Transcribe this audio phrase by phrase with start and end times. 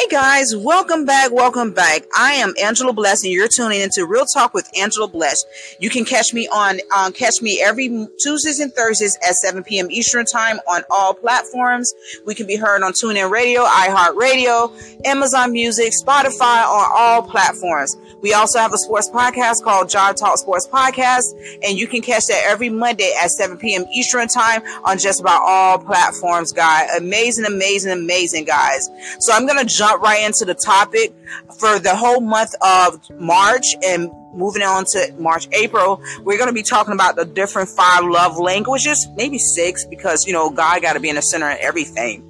[0.00, 2.06] Hey guys, welcome back, welcome back.
[2.16, 5.44] I am Angela Bless and you're tuning into Real Talk with Angela Bless.
[5.78, 9.90] You can catch me on um, catch me every Tuesdays and Thursdays at 7 p.m.
[9.90, 11.92] Eastern Time on all platforms.
[12.24, 17.94] We can be heard on TuneIn Radio, iHeartRadio, Amazon Music, Spotify on all platforms.
[18.22, 21.24] We also have a sports podcast called John Talk Sports Podcast,
[21.62, 23.84] and you can catch that every Monday at 7 p.m.
[23.94, 26.88] Eastern Time on just about all platforms, guys.
[26.96, 28.90] Amazing, amazing, amazing, guys.
[29.18, 31.12] So I'm gonna jump right into the topic
[31.58, 36.54] for the whole month of March and moving on to March, April, we're going to
[36.54, 40.92] be talking about the different five love languages, maybe six, because, you know, God got
[40.94, 42.26] to be in the center of everything.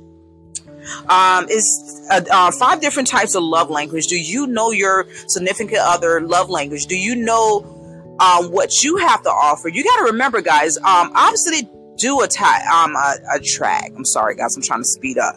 [1.09, 4.07] Um, is uh, uh, five different types of love language.
[4.07, 6.87] Do you know your significant other love language?
[6.87, 9.69] Do you know um, what you have to offer?
[9.69, 10.79] You got to remember, guys.
[10.79, 11.69] Um, obviously,
[12.01, 13.93] do attack um a, a track.
[13.97, 15.37] I'm sorry guys, I'm trying to speed up.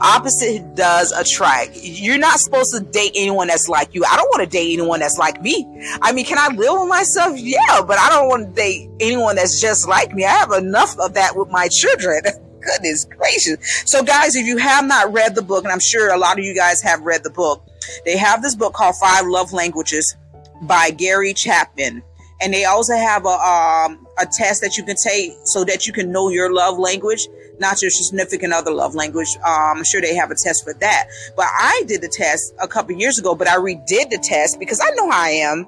[0.00, 1.72] Opposite does attract.
[1.82, 4.04] You're not supposed to date anyone that's like you.
[4.04, 5.66] I don't want to date anyone that's like me.
[6.00, 7.38] I mean, can I live with myself?
[7.38, 10.24] Yeah, but I don't want to date anyone that's just like me.
[10.24, 12.22] I have enough of that with my children.
[12.60, 13.82] Goodness gracious.
[13.84, 16.44] So guys, if you have not read the book, and I'm sure a lot of
[16.44, 17.62] you guys have read the book,
[18.06, 20.16] they have this book called Five Love Languages
[20.62, 22.02] by Gary Chapman
[22.40, 25.92] and they also have a um, a test that you can take so that you
[25.92, 29.28] can know your love language, not your significant other love language.
[29.46, 31.08] Um, I'm sure they have a test for that.
[31.36, 34.80] But I did the test a couple years ago, but I redid the test because
[34.80, 35.66] I know how I am.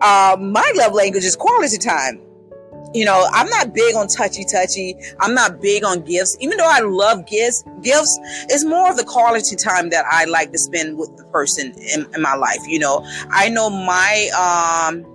[0.00, 2.20] Uh, my love language is quality time.
[2.94, 4.94] You know, I'm not big on touchy touchy.
[5.18, 7.64] I'm not big on gifts, even though I love gifts.
[7.82, 8.18] Gifts
[8.50, 12.06] is more of the quality time that I like to spend with the person in,
[12.14, 12.60] in my life.
[12.66, 15.06] You know, I know my um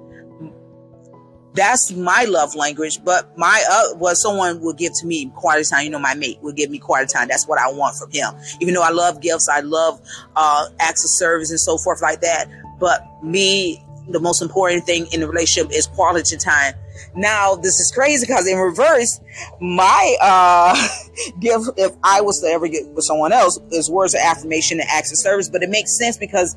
[1.57, 3.03] that's my love language.
[3.03, 5.83] But my uh, what someone will give to me quality time.
[5.83, 7.27] You know, my mate will give me quality time.
[7.27, 8.33] That's what I want from him.
[8.61, 9.99] Even though I love gifts, I love
[10.35, 12.47] uh, acts of service and so forth like that.
[12.79, 16.73] But me, the most important thing in the relationship is quality time.
[17.15, 19.19] Now, this is crazy because in reverse,
[19.59, 20.87] my uh,
[21.39, 24.89] gift, if I was to ever get with someone else, is words of affirmation and
[24.89, 25.49] acts of service.
[25.49, 26.55] But it makes sense because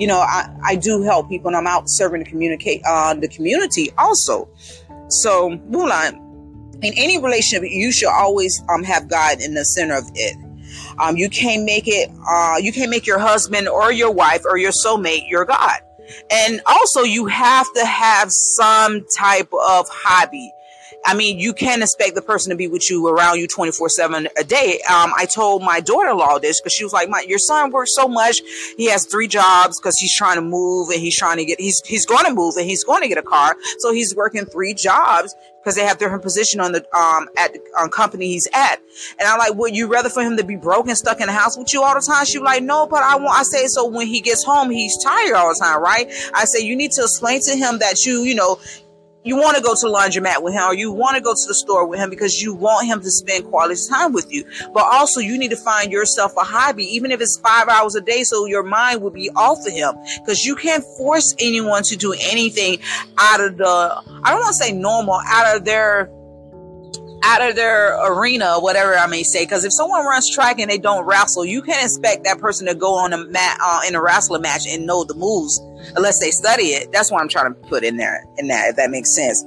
[0.00, 3.28] you know, I, I do help people and I'm out serving the communicate uh, the
[3.28, 4.48] community also.
[5.08, 6.14] So Mulan,
[6.82, 10.36] in any relationship, you should always um have God in the center of it.
[10.98, 12.10] Um, you can't make it.
[12.26, 15.80] Uh, you can't make your husband or your wife or your soulmate your God.
[16.30, 20.52] And also, you have to have some type of hobby.
[21.04, 24.28] I mean, you can't expect the person to be with you around you 24 seven
[24.38, 24.80] a day.
[24.90, 28.06] Um, I told my daughter-in-law this because she was like, my, your son works so
[28.06, 28.42] much.
[28.76, 31.82] He has three jobs because he's trying to move and he's trying to get, he's,
[31.86, 33.56] he's going to move and he's going to get a car.
[33.78, 37.60] So he's working three jobs because they have different position on the, um, at the
[37.78, 38.76] um, company he's at.
[39.18, 41.56] And I'm like, would you rather for him to be broken, stuck in the house
[41.56, 42.24] with you all the time?
[42.24, 44.96] She was like, no, but I want, I say, so when he gets home, he's
[45.02, 46.10] tired all the time, right?
[46.34, 48.58] I say, you need to explain to him that you, you know,
[49.22, 51.46] you want to go to the laundromat with him or you want to go to
[51.46, 54.44] the store with him because you want him to spend quality time with you.
[54.72, 58.00] But also you need to find yourself a hobby, even if it's five hours a
[58.00, 58.22] day.
[58.24, 62.14] So your mind will be off of him because you can't force anyone to do
[62.18, 62.78] anything
[63.18, 66.10] out of the, I don't want to say normal, out of their
[67.22, 69.44] out of their arena, whatever I may say.
[69.44, 72.74] Because if someone runs track and they don't wrestle, you can't expect that person to
[72.74, 75.60] go on a mat uh, in a wrestling match and know the moves
[75.96, 76.92] unless they study it.
[76.92, 78.24] That's what I'm trying to put in there.
[78.38, 79.44] In that, if that makes sense.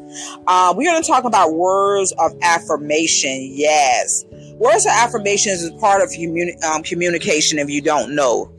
[0.47, 3.49] Uh, we're going to talk about words of affirmation.
[3.51, 4.25] Yes,
[4.55, 6.11] words of affirmations is part of
[6.63, 7.59] um, communication.
[7.59, 8.51] If you don't know,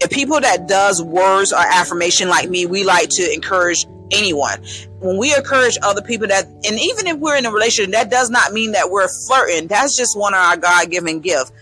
[0.00, 4.62] if people that does words or affirmation like me, we like to encourage anyone.
[5.00, 8.30] When we encourage other people that, and even if we're in a relationship, that does
[8.30, 9.66] not mean that we're flirting.
[9.68, 11.52] That's just one of our God given gift.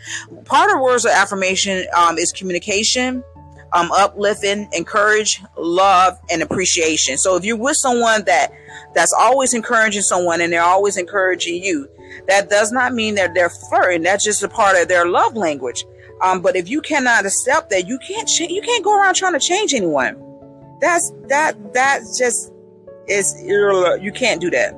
[0.45, 3.23] Part of words of affirmation um, is communication,
[3.73, 7.17] um, uplifting, encourage, love, and appreciation.
[7.19, 8.53] So if you're with someone that
[8.95, 11.89] that's always encouraging someone and they're always encouraging you,
[12.29, 14.03] that does not mean that they're flirting.
[14.03, 15.85] That's just a part of their love language.
[16.25, 19.39] Um, but if you cannot accept that, you can't you can't go around trying to
[19.39, 20.17] change anyone.
[20.81, 22.51] That's that that just
[23.09, 24.75] is you can't do that.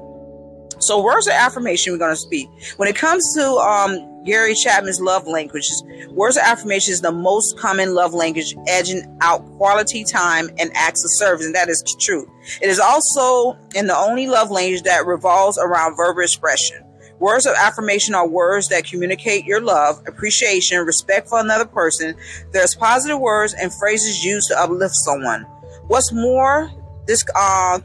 [0.78, 2.48] So words of affirmation we're going to speak.
[2.76, 7.58] When it comes to um, Gary Chapman's love languages, words of affirmation is the most
[7.58, 12.30] common love language, edging out quality time and acts of service, and that is true.
[12.60, 16.85] It is also in the only love language that revolves around verbal expression.
[17.18, 22.14] Words of affirmation are words that communicate your love, appreciation, respect for another person.
[22.52, 25.42] There's positive words and phrases used to uplift someone.
[25.86, 26.70] What's more,
[27.06, 27.80] this uh,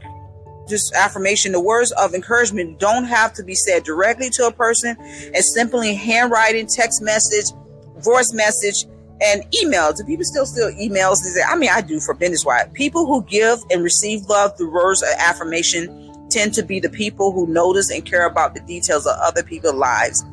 [0.68, 4.96] this affirmation, the words of encouragement don't have to be said directly to a person.
[5.00, 7.56] It's simply handwriting, text message,
[7.98, 8.86] voice message,
[9.22, 9.92] And email.
[9.92, 11.18] Do people still still emails?
[11.48, 12.68] I mean, I do for business wise.
[12.72, 17.32] People who give and receive love through words of affirmation tend to be the people
[17.32, 20.24] who notice and care about the details of other people's lives.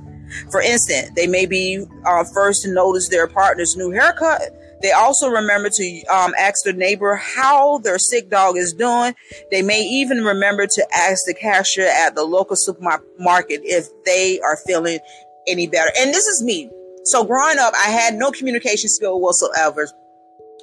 [0.52, 4.42] For instance, they may be uh, first to notice their partner's new haircut.
[4.82, 9.14] They also remember to um, ask their neighbor how their sick dog is doing.
[9.52, 14.58] They may even remember to ask the cashier at the local supermarket if they are
[14.66, 15.00] feeling
[15.48, 15.92] any better.
[16.00, 16.70] And this is me.
[17.04, 19.88] So growing up, I had no communication skill whatsoever.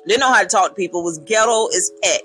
[0.06, 1.02] Didn't know how to talk to people.
[1.02, 2.22] Was ghetto as heck.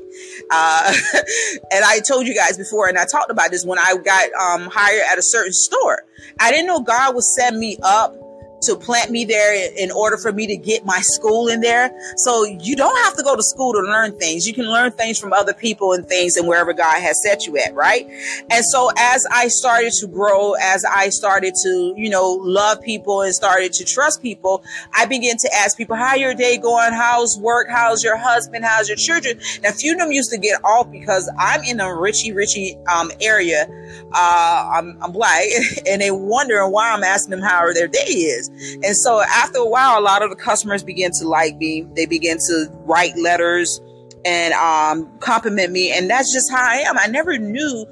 [0.51, 0.93] Uh,
[1.71, 4.69] and I told you guys before, and I talked about this when I got um,
[4.71, 6.03] hired at a certain store.
[6.39, 8.15] I didn't know God would set me up
[8.61, 11.91] to plant me there in order for me to get my school in there.
[12.17, 14.47] So you don't have to go to school to learn things.
[14.47, 17.57] You can learn things from other people and things and wherever God has set you
[17.57, 18.07] at, right?
[18.51, 23.21] And so as I started to grow, as I started to, you know, love people
[23.21, 26.93] and started to trust people, I began to ask people, how your day going?
[26.93, 27.67] How's work?
[27.69, 28.63] How's your husband?
[28.63, 29.39] How's your children?
[29.63, 33.11] Now, few of them used to get off because I'm in a richy, richy, um,
[33.21, 33.67] area.
[34.13, 35.43] Uh, I'm, I'm black
[35.87, 38.50] and they wondering why I'm asking them how their day is.
[38.83, 41.87] And so after a while, a lot of the customers begin to like me.
[41.95, 43.81] They begin to write letters
[44.25, 45.91] and um, compliment me.
[45.91, 46.97] And that's just how I am.
[46.97, 47.85] I never knew,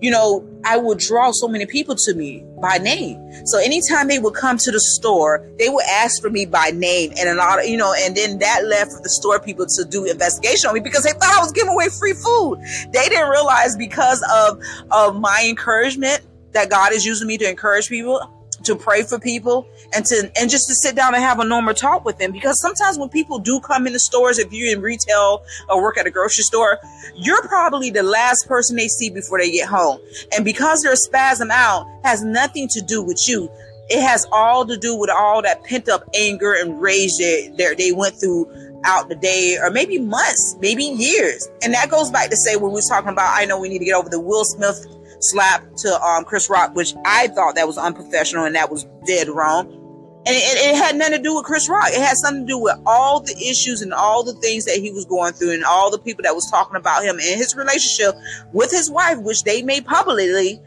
[0.00, 3.20] you know, I would draw so many people to me by name.
[3.46, 7.12] So anytime they would come to the store, they would ask for me by name
[7.18, 10.04] and a lot of, you know, and then that left the store people to do
[10.04, 12.60] investigation on me because they thought I was giving away free food.
[12.92, 14.58] They didn't realize because of,
[14.90, 16.22] of my encouragement
[16.52, 20.50] that God is using me to encourage people to pray for people and to and
[20.50, 22.32] just to sit down and have a normal talk with them.
[22.32, 25.98] Because sometimes when people do come in the stores if you're in retail or work
[25.98, 26.78] at a grocery store
[27.16, 29.98] you're probably the last person they see before they get home.
[30.34, 33.48] And because they're spasm out has nothing to do with you
[33.90, 37.92] it has all to do with all that pent up anger and rage that they
[37.92, 38.50] went through
[38.84, 41.48] out the day or maybe months maybe years.
[41.62, 43.78] And that goes back to say when we are talking about i know we need
[43.78, 44.86] to get over the will smith
[45.24, 49.28] slap to um, Chris Rock, which I thought that was unprofessional and that was dead
[49.28, 49.80] wrong.
[50.26, 51.88] And it, it, had nothing to do with Chris Rock.
[51.88, 54.90] It had something to do with all the issues and all the things that he
[54.90, 58.14] was going through and all the people that was talking about him and his relationship
[58.52, 60.62] with his wife, which they made publicly.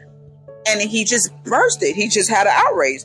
[0.68, 1.96] And he just bursted.
[1.96, 3.02] He just had an outrage.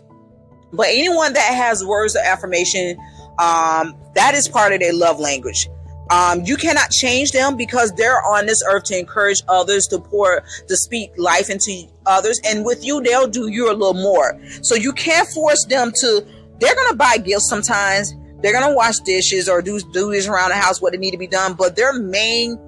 [0.73, 2.97] But anyone that has words of affirmation,
[3.39, 5.67] um, that is part of their love language.
[6.09, 10.43] Um, you cannot change them because they're on this earth to encourage others to pour,
[10.67, 12.39] to speak life into others.
[12.45, 14.39] And with you, they'll do you a little more.
[14.61, 16.25] So you can't force them to,
[16.59, 18.13] they're going to buy gifts sometimes.
[18.41, 21.17] They're going to wash dishes or do, this around the house, what they need to
[21.17, 21.53] be done.
[21.53, 22.59] But their main,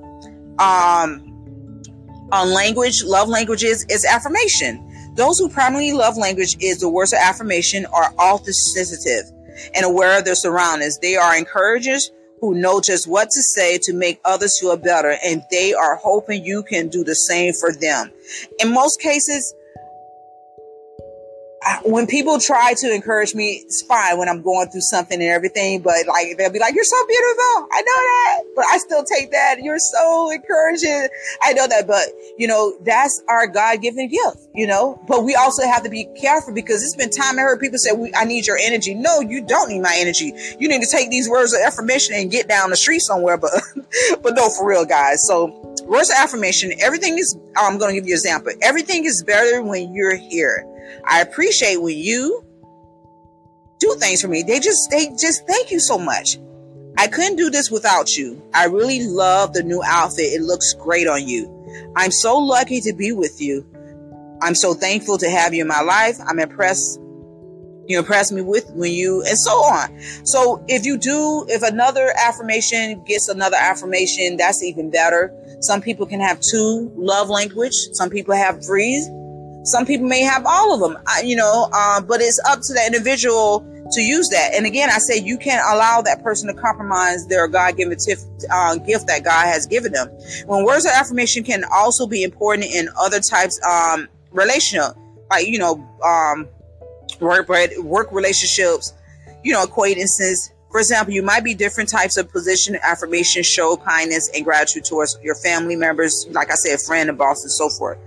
[0.57, 1.31] um,
[2.31, 4.81] on language, love languages is affirmation.
[5.15, 9.23] Those who primarily love language is the words of affirmation are often sensitive
[9.73, 10.97] and aware of their surroundings.
[10.99, 12.09] They are encouragers
[12.41, 16.43] who know just what to say to make others feel better, and they are hoping
[16.43, 18.11] you can do the same for them.
[18.59, 19.53] In most cases,
[21.83, 25.81] when people try to encourage me, it's fine when I'm going through something and everything,
[25.81, 27.67] but like they'll be like, You're so beautiful.
[27.71, 28.43] I know that.
[28.55, 29.61] But I still take that.
[29.61, 31.07] You're so encouraging.
[31.41, 32.03] I know that, but
[32.37, 35.01] you know, that's our God given gift, you know.
[35.07, 37.91] But we also have to be careful because it's been time I heard people say,
[38.15, 38.93] I need your energy.
[38.93, 40.33] No, you don't need my energy.
[40.59, 43.37] You need to take these words of affirmation and get down the street somewhere.
[43.37, 43.51] But
[44.21, 45.25] but no, for real, guys.
[45.25, 48.51] So words of affirmation, everything is oh, I'm gonna give you an example.
[48.61, 50.65] Everything is better when you're here.
[51.05, 52.43] I appreciate when you
[53.79, 54.43] do things for me.
[54.43, 56.37] They just, they just thank you so much.
[56.97, 58.41] I couldn't do this without you.
[58.53, 60.25] I really love the new outfit.
[60.25, 61.51] It looks great on you.
[61.95, 63.65] I'm so lucky to be with you.
[64.41, 66.17] I'm so thankful to have you in my life.
[66.25, 66.99] I'm impressed.
[67.87, 69.99] You impress me with when you, and so on.
[70.25, 75.33] So if you do, if another affirmation gets another affirmation, that's even better.
[75.59, 77.73] Some people can have two love language.
[77.93, 79.01] Some people have three.
[79.63, 82.83] Some people may have all of them, you know, uh, but it's up to the
[82.85, 84.51] individual to use that.
[84.53, 87.97] And again, I say you can't allow that person to compromise their God given
[88.51, 90.07] uh, gift that God has given them.
[90.45, 94.95] When words of affirmation can also be important in other types um, relational,
[95.29, 96.47] like you know, um,
[97.19, 97.47] work
[97.79, 98.93] work relationships,
[99.43, 100.51] you know, acquaintances.
[100.75, 105.17] For example, you might be different types of position affirmation show kindness and gratitude towards
[105.23, 107.97] your family members, like I said, friend and boss and so forth.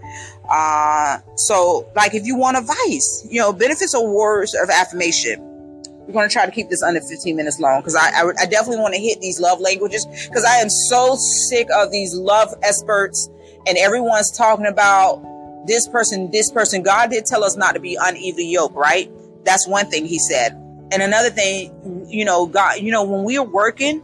[0.51, 5.41] Uh, so, like, if you want advice, you know, benefits or words of affirmation.
[5.41, 8.45] We're going to try to keep this under 15 minutes long because I, I, I
[8.45, 11.17] definitely want to hit these love languages because I am so
[11.49, 13.31] sick of these love experts
[13.67, 15.25] and everyone's talking about
[15.67, 16.83] this person, this person.
[16.83, 19.11] God did tell us not to be unevenly yoked, right?
[19.47, 20.68] That's one thing he said.
[20.91, 24.03] And another thing, you know, God, you know, when we are working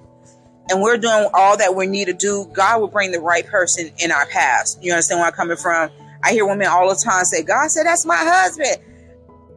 [0.70, 3.90] and we're doing all that we need to do, God will bring the right person
[3.98, 4.82] in our past.
[4.82, 5.90] You understand where I'm coming from?
[6.22, 8.76] I hear women all the time say, God said, that's my husband.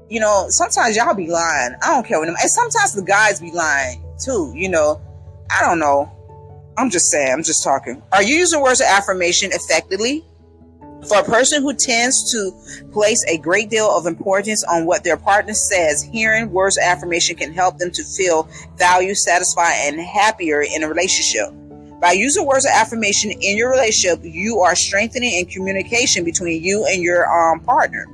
[0.10, 1.76] You know, sometimes y'all be lying.
[1.82, 2.36] I don't care what them.
[2.40, 5.02] And sometimes the guys be lying too, you know.
[5.50, 6.12] I don't know.
[6.78, 8.04] I'm just saying, I'm just talking.
[8.12, 10.26] Are you using words of affirmation effectively?
[11.08, 12.52] For a person who tends to
[12.92, 17.38] place a great deal of importance on what their partner says, hearing words of affirmation
[17.38, 21.50] can help them to feel valued, satisfied, and happier in a relationship.
[22.02, 26.86] By using words of affirmation in your relationship, you are strengthening in communication between you
[26.86, 28.06] and your um, partner.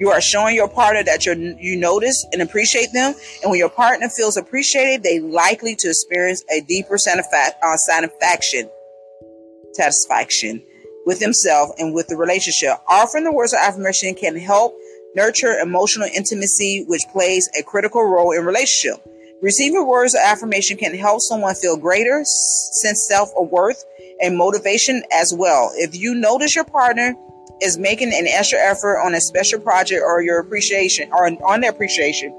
[0.00, 3.70] You are showing your partner that you you notice and appreciate them, and when your
[3.70, 8.68] partner feels appreciated, they likely to experience a deeper uh, satisfaction.
[9.72, 10.64] Satisfaction
[11.06, 12.78] with himself and with the relationship.
[12.88, 14.74] Offering the words of affirmation can help
[15.14, 19.04] nurture emotional intimacy, which plays a critical role in relationship.
[19.42, 23.84] Receiving words of affirmation can help someone feel greater sense self or worth
[24.20, 25.70] and motivation as well.
[25.74, 27.14] If you notice your partner
[27.60, 31.70] is making an extra effort on a special project or your appreciation or on their
[31.70, 32.32] appreciation,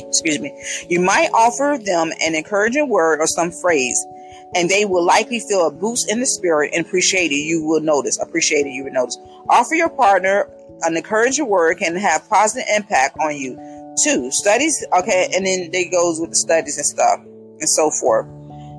[0.00, 0.52] excuse me,
[0.88, 4.06] you might offer them an encouraging word or some phrase
[4.54, 7.36] and they will likely feel a boost in the spirit and appreciate it.
[7.36, 8.70] You will notice, appreciate it.
[8.70, 9.18] You will notice.
[9.48, 10.48] Offer your partner
[10.82, 13.58] an encouraging word can have positive impact on you.
[14.02, 18.26] Two studies, okay, and then they goes with the studies and stuff and so forth.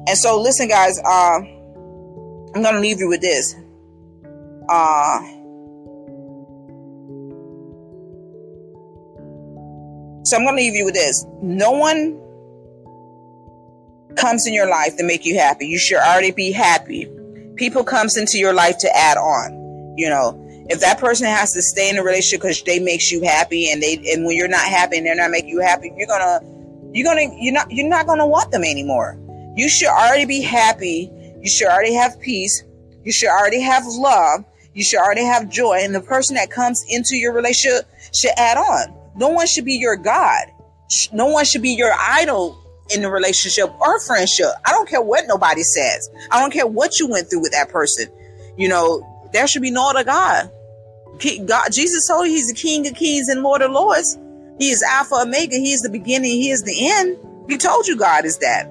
[0.07, 1.39] And so, listen, guys, uh,
[2.55, 3.55] I'm gonna leave you with this.
[4.67, 5.19] Uh,
[10.23, 11.25] so I'm gonna leave you with this.
[11.41, 12.20] No one
[14.15, 15.67] comes in your life to make you happy.
[15.67, 17.09] You should already be happy.
[17.55, 19.95] People comes into your life to add on.
[19.97, 20.37] You know,
[20.69, 23.81] if that person has to stay in a relationship because they makes you happy and
[23.81, 26.39] they and when you're not happy and they're not making you happy, you're gonna
[26.93, 29.17] you're gonna you're not you're not gonna want them anymore.
[29.55, 31.11] You should already be happy.
[31.41, 32.63] You should already have peace.
[33.03, 34.45] You should already have love.
[34.73, 35.79] You should already have joy.
[35.81, 38.97] And the person that comes into your relationship should add on.
[39.15, 40.45] No one should be your God.
[41.11, 42.60] No one should be your idol
[42.93, 44.47] in the relationship or friendship.
[44.65, 46.09] I don't care what nobody says.
[46.31, 48.07] I don't care what you went through with that person.
[48.57, 50.51] You know, there should be no other God.
[51.45, 54.17] God Jesus told you he's the King of Kings and Lord of Lords.
[54.57, 55.55] He is Alpha Omega.
[55.55, 56.31] He is the beginning.
[56.31, 57.17] He is the end.
[57.47, 58.65] He told you God is that.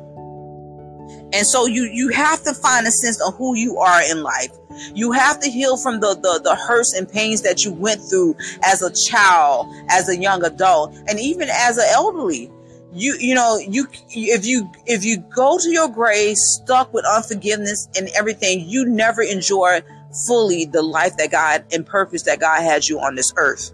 [1.32, 4.50] And so you you have to find a sense of who you are in life.
[4.94, 8.36] You have to heal from the, the, the hurts and pains that you went through
[8.64, 12.50] as a child, as a young adult, and even as an elderly
[12.92, 17.88] you you know you if you if you go to your grave stuck with unforgiveness
[17.96, 19.80] and everything you never enjoy
[20.26, 23.72] fully the life that god and purpose that god had you on this earth.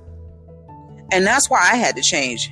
[1.12, 2.50] And that's why i had to change.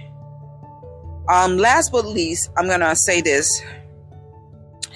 [1.30, 3.62] Um last but least i'm gonna say this.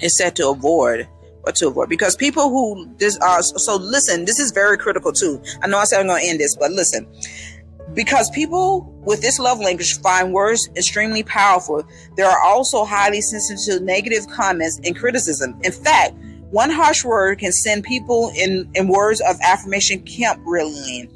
[0.01, 1.07] It's said to avoid
[1.43, 5.39] or to avoid because people who this uh so listen this is very critical too.
[5.61, 7.05] I know i said i'm gonna end this but listen
[7.93, 11.83] because people with this love language find words extremely powerful,
[12.15, 15.59] they are also highly sensitive to negative comments and criticism.
[15.63, 16.15] In fact,
[16.51, 21.11] one harsh word can send people in, in words of affirmation camp reeling.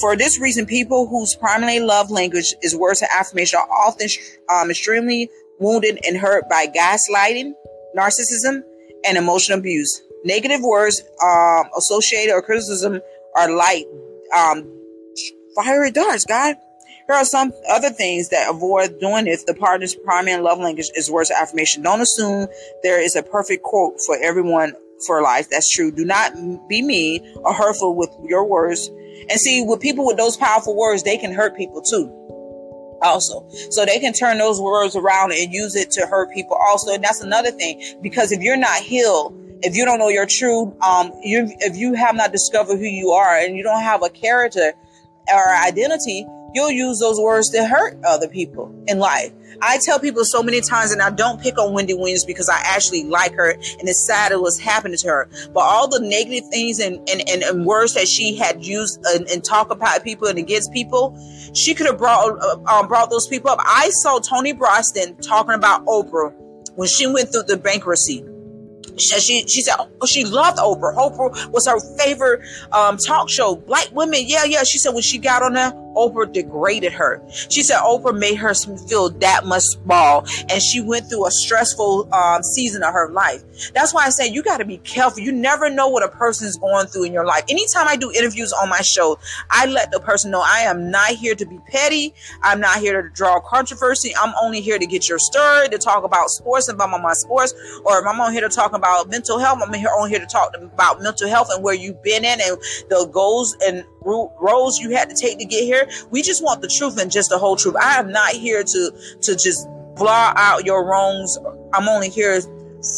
[0.00, 4.08] For this reason, people whose primary love language is words of affirmation are often
[4.52, 7.54] um, extremely wounded and hurt by gaslighting,
[7.96, 8.62] narcissism,
[9.06, 10.02] and emotional abuse.
[10.24, 13.00] Negative words um, associated or criticism
[13.36, 13.86] are like
[14.36, 14.70] um,
[15.56, 16.56] fiery darts, God.
[17.06, 21.10] Here are some other things that avoid doing if the partner's primary love language is
[21.10, 21.82] words of affirmation.
[21.82, 22.48] Don't assume
[22.82, 24.74] there is a perfect quote for everyone
[25.06, 25.48] for life.
[25.48, 25.90] That's true.
[25.90, 26.32] Do not
[26.68, 28.88] be mean or hurtful with your words.
[29.30, 32.12] And see, with people with those powerful words, they can hurt people too.
[33.02, 36.56] Also, so they can turn those words around and use it to hurt people.
[36.68, 40.26] Also, and that's another thing because if you're not healed, if you don't know your
[40.26, 44.02] true, um, you if you have not discovered who you are and you don't have
[44.02, 44.72] a character
[45.32, 49.32] or identity, you'll use those words to hurt other people in life.
[49.62, 52.60] I tell people so many times, and I don't pick on Wendy Williams because I
[52.64, 55.28] actually like her and it's sad it was happening to her.
[55.52, 59.26] But all the negative things and, and, and, and words that she had used and,
[59.28, 61.16] and, talk about people and against people,
[61.54, 63.60] she could have brought uh, um, brought those people up.
[63.62, 66.34] I saw Toni Braxton talking about Oprah
[66.74, 68.24] when she went through the bankruptcy
[68.96, 70.94] she she said oh, she loved Oprah.
[70.94, 73.56] Oprah was her favorite um, talk show.
[73.56, 74.62] Black women, yeah, yeah.
[74.64, 77.22] She said when she got on there, Oprah degraded her.
[77.30, 82.12] She said Oprah made her feel that much small and she went through a stressful
[82.12, 83.42] um, season of her life.
[83.72, 85.22] That's why I say you got to be careful.
[85.22, 87.44] You never know what a person is going through in your life.
[87.48, 89.18] Anytime I do interviews on my show,
[89.50, 92.14] I let the person know I am not here to be petty.
[92.42, 94.12] I'm not here to draw controversy.
[94.20, 97.54] I'm only here to get your story, to talk about sports and about my sports,
[97.84, 100.26] or if I'm on here to talk about mental health, I'm here on here to
[100.26, 102.56] talk about mental health and where you've been in and
[102.88, 105.88] the goals and roles you had to take to get here.
[106.10, 107.76] We just want the truth and just the whole truth.
[107.76, 108.90] I am not here to
[109.22, 111.38] to just blot out your wrongs.
[111.74, 112.40] I'm only here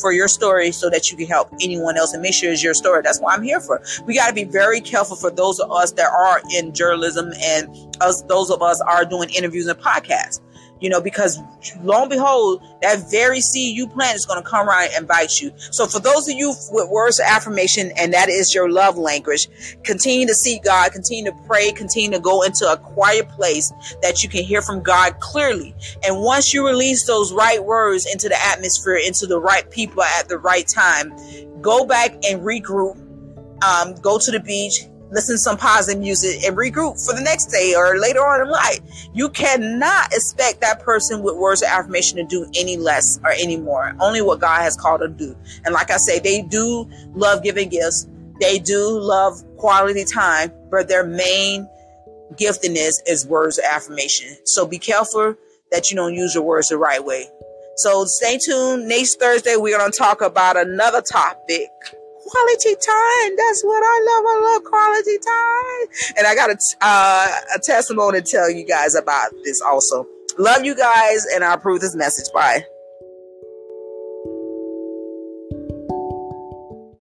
[0.00, 2.74] for your story so that you can help anyone else and make sure it's your
[2.74, 3.00] story.
[3.02, 3.82] That's what I'm here for.
[4.06, 7.68] We got to be very careful for those of us that are in journalism and
[8.00, 10.40] us, those of us are doing interviews and podcasts
[10.80, 11.38] you know, because
[11.82, 15.40] lo and behold, that very seed you plant is going to come around and bite
[15.40, 15.52] you.
[15.56, 19.48] So for those of you with words of affirmation, and that is your love language,
[19.82, 24.22] continue to seek God, continue to pray, continue to go into a quiet place that
[24.22, 25.74] you can hear from God clearly.
[26.04, 30.28] And once you release those right words into the atmosphere, into the right people at
[30.28, 31.12] the right time,
[31.60, 32.96] go back and regroup,
[33.64, 37.46] um, go to the beach, listen to some positive music and regroup for the next
[37.46, 38.80] day or later on in life.
[39.14, 43.56] You cannot expect that person with words of affirmation to do any less or any
[43.56, 43.94] more.
[44.00, 45.36] Only what God has called them to do.
[45.64, 48.08] And like I say, they do love giving gifts.
[48.40, 51.68] They do love quality time, but their main
[52.34, 54.36] giftedness is words of affirmation.
[54.44, 55.34] So be careful
[55.72, 57.26] that you don't use your words the right way.
[57.76, 58.88] So stay tuned.
[58.88, 61.68] Next Thursday, we're going to talk about another topic
[62.28, 63.36] quality time.
[63.36, 64.24] That's what I love.
[64.28, 66.14] I love quality time.
[66.18, 70.06] And I got a, uh, a testimony to tell you guys about this also.
[70.38, 72.32] Love you guys, and I approve this message.
[72.32, 72.64] Bye.